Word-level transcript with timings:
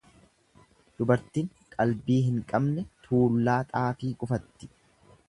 Dubartin 1.01 1.51
qalbii 1.75 2.17
hin 2.29 2.39
qabne 2.53 2.87
tuullaa 3.09 3.59
xaafii 3.75 4.11
gufatti. 4.25 4.71